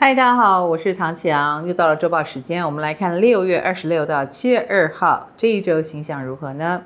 [0.00, 6.82] 嗨，大家好，我是唐綺阳，又到了周报时间，我们来看六月二十六到七月二号这一周星象如何呢？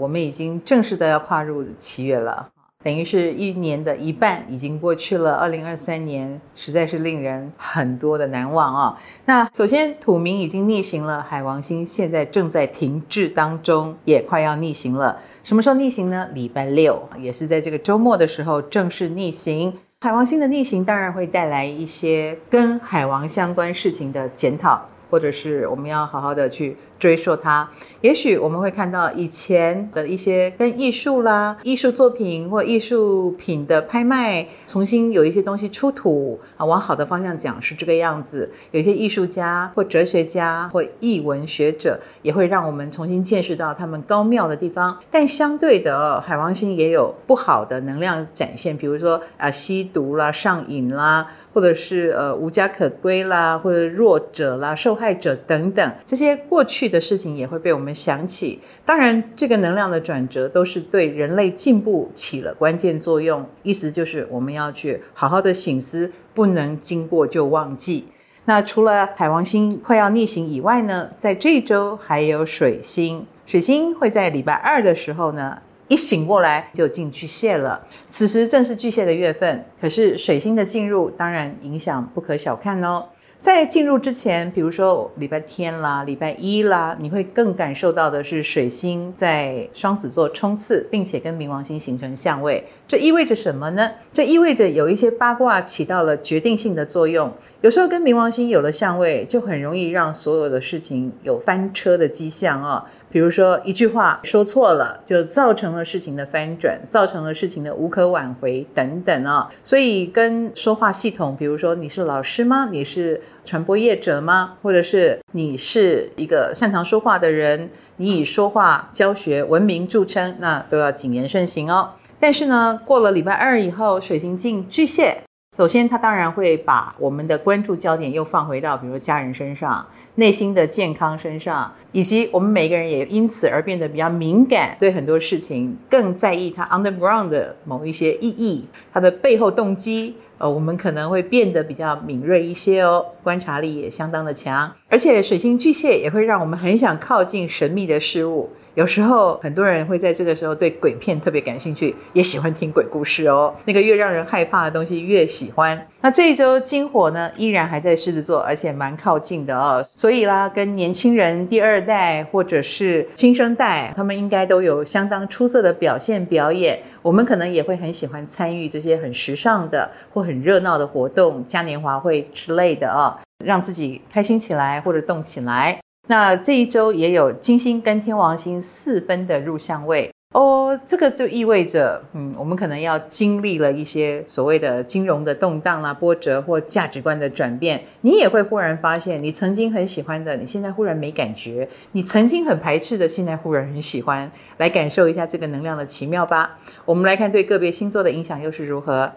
[0.00, 2.48] 我们已经正式的要跨入七月了，
[2.82, 5.34] 等于是一年的一半已经过去了。
[5.34, 8.96] 二零二三年实在是令人很多的难忘啊、哦。
[9.26, 15.18] 那首先土冥已经逆行了，海王星现在正在停滞当中，也快要逆行了。
[15.42, 16.30] 什么时候逆行呢？
[16.32, 19.74] 礼拜六，也是在这个周末的时候正式逆行。
[20.04, 26.76] 海王星的逆行当然会带来一些跟海王相关事情的检讨，或者是我们要好好的去。
[26.96, 27.68] 追溯它，
[28.00, 38.50] 也许我们会看到以前的一些跟艺术啦、艺术作品或艺术品的拍卖，重新有一些东西出土啊，往好的方向讲是这个样子。
[38.70, 44.98] 有一些艺术家或哲学家或译文学者，也会让我们重新见识到他们高妙的地方。
[45.10, 63.44] 但相对的，海王星也有不好的能量展现，比如说啊，吸毒啦、上瘾啦，或者是呃无家可归啦，或者弱者啦、受害者等等这些过去的事情也会被我们想起，当然，这个能量的转折都是对人类进步起了关键作用。
[63.62, 68.06] 意思就是我们要去好好的醒思，不能经过就忘记。
[68.46, 77.86] 那除了海王星快要逆行以外呢，在这周还有水星，水星会在礼拜二的时候呢，一醒过来就进巨蟹了。
[78.10, 83.06] 此时正是巨蟹的月份，可是水星的进入当然影响不可小看哦。
[83.44, 92.64] 在进入之前，比如说礼拜天啦、礼拜一啦，你会更感受到的是水星在双子座冲刺，并且跟冥王星形成相位。
[92.88, 93.90] 这意味着什么呢？
[94.14, 97.30] 这意味着有一些八卦起到了决定性的作用。
[97.60, 102.86] 有时候跟冥王星有了相位，就很容易让所有的事情有翻车的迹象啊。
[103.10, 109.50] 比如说一句话说错了，就造成了事情的翻转，造成了事情的无可挽回等等啊。
[109.64, 112.68] 所以跟说话系统，比如说你是老师吗？
[112.70, 114.56] 你是传播业者吗？
[114.62, 121.90] 或者是你是一个擅长说话的人，你以说话教学闻名著称，那都要谨言慎行哦。
[122.20, 125.18] 但是呢，过了礼拜二以后，水星进巨蟹。
[125.56, 140.16] 首先，他当然会把我们的关注焦点又放回到，比如说家人身上、内心的健康身上，以及我们每个人也因此而变得比较敏感，对很多事情更在意它 underground 的某一些意义，它的背后动机。
[140.44, 148.50] 呃，我们可能会变得比较敏锐一些哦，观察力也相当的强，而且水星巨蟹也会让我们很想靠近神秘的事物。
[148.74, 153.54] 有时候很多人会在这个时候对鬼片特别感兴趣，也喜欢听鬼故事哦。
[153.66, 155.86] 那个越让人害怕的东西越喜欢。
[156.00, 159.84] 那这一周金火呢，依然还在狮子座，而且蛮靠近的哦。
[159.94, 166.80] 所以啦，跟年轻人、第二代或者是新生代，他们应该都有相当出色的表现表演。
[167.00, 173.14] 我们可能也会很喜欢参与这些很时尚的或很热闹的活动，嘉年华会之类的哦，
[173.44, 175.78] 让自己开心起来或者动起来。
[176.06, 187.80] 那这一周也有金星跟天王星四分的入相位哦，这个就意味着，嗯，我们可能要经历了一些所谓的金融的动荡啦、波折或价值观的转变。
[188.00, 194.28] 你也会忽然发现，你曾经很喜欢的，你现在忽然没感觉；你曾经很排斥的，现在忽然很喜欢。
[194.56, 196.58] 来感受一下这个能量的奇妙吧。
[196.84, 199.12] 我们来看对个别星座的影响又是如何。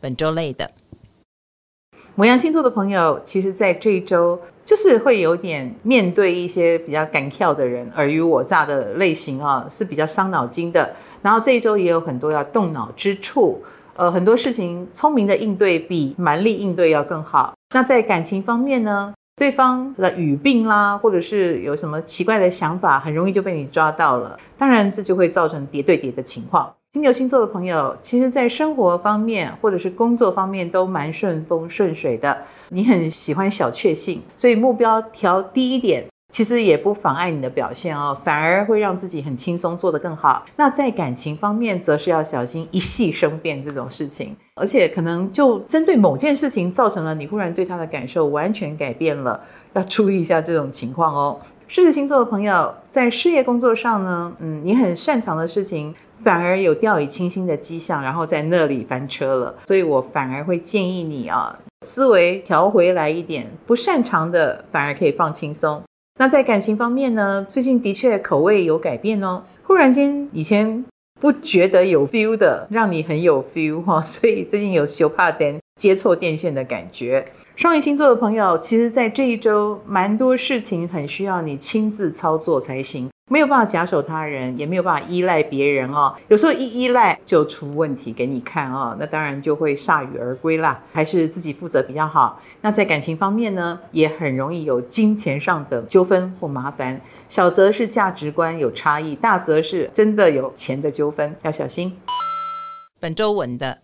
[0.00, 0.68] 本周类的。
[2.20, 10.94] 摩羊星座的朋友，其实，在这一周就是会有点面对一些比较敢跳的人，尔虞我诈的类型啊，是比较伤脑筋的。
[11.22, 13.62] 然后这一周也有很多要动脑之处，
[13.96, 17.54] 呃，很多事情聪明的应对比蛮力应对要更好。
[17.74, 24.38] 那在感情方面呢，对方的语病啦，或者是有什么奇怪的想法，很容易就被你抓到了。
[24.58, 26.70] 当然，这就会造成叠对叠的情况。
[26.92, 32.36] 金牛星座的朋友，其实，在生活方面或者是工作方面都蛮顺风顺水的。
[32.68, 40.44] 你很喜欢小确幸，所以目标调低一点，其实也不妨碍你的表现哦，反而会让自己很轻松做得更好。
[40.56, 49.40] 那在感情方面，则是要小心一夕生变这种事情，而且可能就针对某件事情造成了你忽然对他的感受完全改变了，
[49.74, 51.38] 要注意一下这种情况哦。
[51.72, 55.94] 狮子星座的朋友，在事业工作上呢，嗯，你很擅长的事情。
[56.24, 59.54] 反而有掉以轻心的迹象，然后在那里翻车了。
[59.64, 61.56] 所以我反而会建议你啊，
[61.86, 65.80] 思维调回来一点，不擅长的反而可以放轻松。
[66.18, 69.44] 那在感情方面呢，最近的确口味有改变哦。
[69.62, 70.84] 忽然间，以前
[71.20, 74.00] 不觉得有 feel 的，让你很有 feel 哈。
[74.00, 77.26] 所以最近有羞怕点接错电线的感觉。
[77.56, 83.08] 双鱼星座的朋友，其实在这一周蛮多事情很需要你亲自操作才行。
[83.30, 86.14] 没有办法假手他人，也没有办法依赖别人哦。
[86.28, 90.82] 有时候一依赖就出问题给你看哦，那当然就会铩羽而归啦。
[90.92, 92.42] 还是自己负责比较好。
[92.60, 97.00] 那在感情方面呢，也很容易有金钱上的纠纷或麻烦。
[97.30, 101.96] 小则是价值观有差异，大则是真的有钱的纠纷，要小心。
[103.00, 103.78] 本周稳的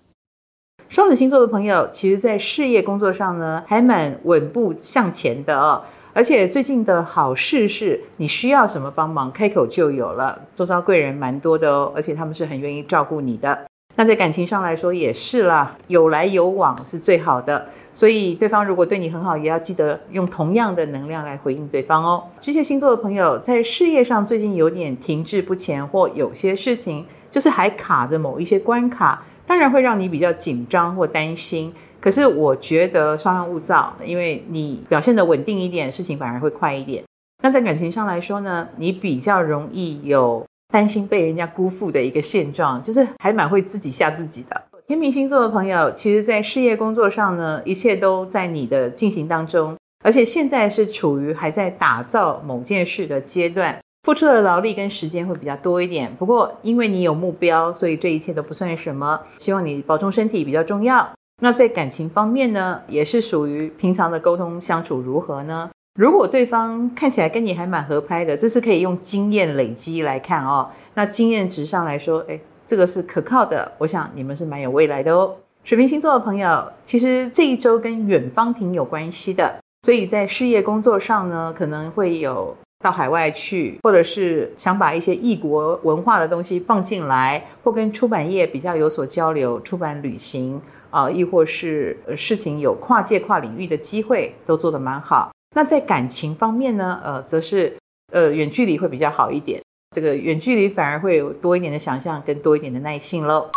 [0.89, 5.83] 双子星座的朋友，其实在事业工作上呢，还蛮稳步向前的哦。
[6.15, 10.41] 而且最近的好事是，你需要什么帮忙，开口就有了。
[10.55, 13.67] 周遭贵人蛮多的哦，而且他们是很愿意照顾你的。
[13.97, 17.67] 那在感情上来说也是啦，有来有往是最好的。
[17.95, 22.25] 所以对方如果对你很好，也要记得用同样的能量来回应对方哦。
[22.41, 31.73] 巨蟹星座的朋友在事业上最近有点停滞不前，或有些事情就是还卡着某一些关卡，当然会让你比较紧张或担心。
[31.99, 37.03] 可是我觉得稍安勿躁，因为你表现得稳定一点，事情反而会快一点。
[37.43, 44.63] 那在感情上来说呢，你比较容易有担心被人家辜负的一个现状，就是还蛮会自己吓自己的。
[44.87, 56.15] 天秤星座的朋友，其实在事业工作上呢，一切都在你的进行当中，而且现在是处于还在打造某件事的阶段，付出的劳力跟时间会比较多一点。
[56.17, 59.21] 不过因为你有目标，所以这一切都不算什么。
[59.39, 61.11] 希望你保重身体比较重要。
[61.43, 65.71] 那在感情方面呢，也是属于平常的沟通相处如何呢？
[65.97, 70.69] 如果对方看起来跟你还蛮合拍的，这是可以用经验累积来看哦。
[70.93, 73.73] 那经验值上来说，诶，这个是可靠的。
[73.79, 75.35] 我想你们是蛮有未来的哦。
[75.65, 90.61] 水瓶星座的朋友，其实这一周跟远方挺有关系的，所以在事业工作上呢，可能会有到海外去，或者是想把一些异国文化的东西放进来，或跟出版业比较有所交流，出版旅行。
[90.91, 95.31] 啊，亦或是事情有跨界跨领域的机会，都做得蛮好。
[95.57, 97.75] 那在感情方面呢，呃，则是
[98.13, 99.59] 呃远距离会比较好一点。
[99.97, 103.49] 这个远距离反而会有多一点的想象，跟多一点的耐性喽。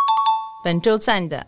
[0.64, 1.46] 本周赞的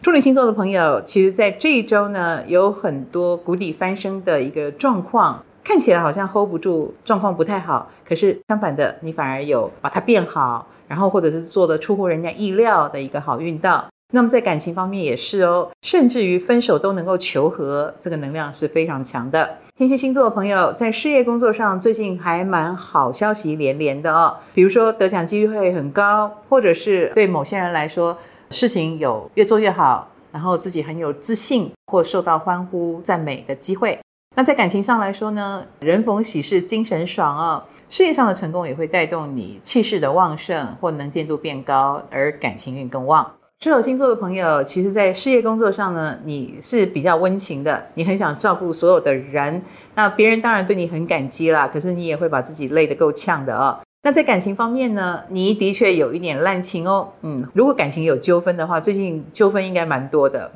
[0.00, 7.90] 处女星座的朋友，其实在这一周呢，有很多谷底翻身的一个状况，看起来好像 hold 不住，状况不太好。
[8.06, 13.88] 可是相反的，你反而有把它变好，然后或者是做得出乎人家意料的一个好运道。
[14.10, 19.58] 那么在感情方面也是哦，甚至于分手都能够求和，这个能量是非常强的。
[19.76, 28.16] 天蝎星座的朋友在事业工作上最近还蛮好消息连连的哦，比如说得奖机会很高，或者是对某些人来说
[28.50, 33.98] 事情有越做越好，然后自己很有自信或受到欢呼赞美的机会。
[34.34, 43.32] 那在感情上来说呢，人逢喜事精神爽哦，事业上的成功也会带动你气势的旺盛或能见度变高，而感情运更旺。
[43.60, 49.60] 射手星座的朋友，其实，在事业工作上呢，你是比较温情的，你很想照顾所有的人。
[49.96, 53.76] 那别人当然对你很感激啦，可是你也会把自己累得够呛的哦。
[54.04, 57.08] 那在感情方面呢，你的确有一点滥情哦。
[57.22, 60.52] 嗯，如果感情有纠纷的话，最近纠纷应该蛮多的，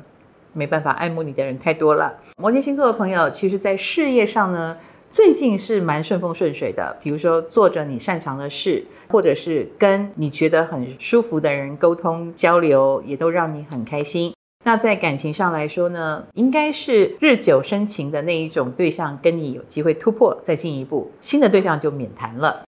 [0.53, 2.13] 没办法，爱慕你的人太多了。
[2.37, 4.77] 摩羯星座的朋友，其实，在事业上呢。
[5.13, 14.33] 最近是蛮顺风顺水的，比如说做着你擅长的事，或者是跟你觉得很舒服的人沟通交流，也都让你很开心。
[14.63, 22.63] 那在感情上来说呢，应该是日久生情的那一种对象，跟你有机会突破再进一步，新的对象就免谈了。